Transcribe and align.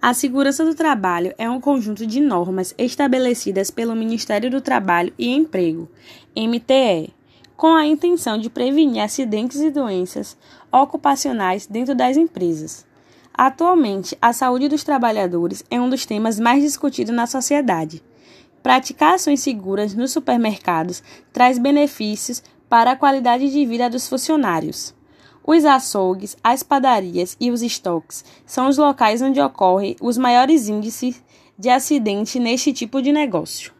A 0.00 0.14
segurança 0.14 0.64
do 0.64 0.76
trabalho 0.76 1.34
é 1.36 1.50
um 1.50 1.60
conjunto 1.60 2.06
de 2.06 2.20
normas 2.20 2.72
estabelecidas 2.78 3.68
pelo 3.68 3.96
Ministério 3.96 4.48
do 4.48 4.60
Trabalho 4.60 5.12
e 5.18 5.28
Emprego, 5.28 5.88
MTE, 6.36 7.12
com 7.56 7.74
a 7.74 7.84
intenção 7.84 8.38
de 8.38 8.48
prevenir 8.48 9.02
acidentes 9.02 9.60
e 9.60 9.72
doenças 9.72 10.36
ocupacionais 10.70 11.66
dentro 11.66 11.96
das 11.96 12.16
empresas. 12.16 12.86
Atualmente, 13.34 14.16
a 14.22 14.32
saúde 14.32 14.68
dos 14.68 14.84
trabalhadores 14.84 15.64
é 15.68 15.80
um 15.80 15.90
dos 15.90 16.06
temas 16.06 16.38
mais 16.38 16.62
discutidos 16.62 17.12
na 17.12 17.26
sociedade. 17.26 18.00
Praticar 18.62 19.14
ações 19.14 19.40
seguras 19.40 19.94
nos 19.94 20.12
supermercados 20.12 21.02
traz 21.32 21.58
benefícios 21.58 22.40
para 22.68 22.92
a 22.92 22.96
qualidade 22.96 23.50
de 23.50 23.66
vida 23.66 23.90
dos 23.90 24.08
funcionários. 24.08 24.94
Os 25.50 25.64
açougues, 25.64 26.36
as 26.44 26.62
padarias 26.62 27.34
e 27.40 27.50
os 27.50 27.62
estoques 27.62 28.22
são 28.44 28.68
os 28.68 28.76
locais 28.76 29.22
onde 29.22 29.40
ocorrem 29.40 29.96
os 29.98 30.18
maiores 30.18 30.68
índices 30.68 31.24
de 31.58 31.70
acidente 31.70 32.38
neste 32.38 32.70
tipo 32.70 33.00
de 33.00 33.10
negócio. 33.10 33.72